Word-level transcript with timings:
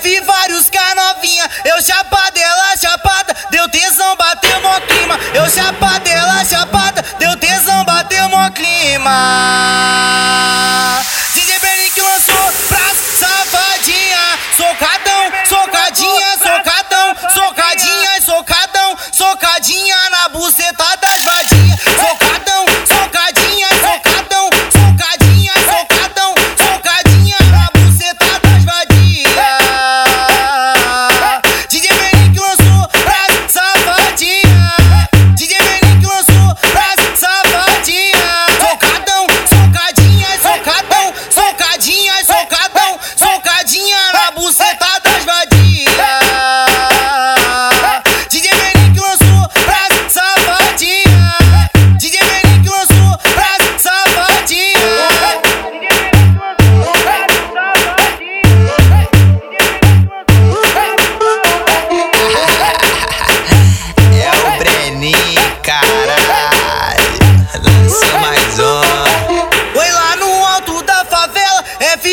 F 0.00 0.20
vários 0.20 0.67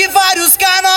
vários 0.07 0.57
canais. 0.57 0.94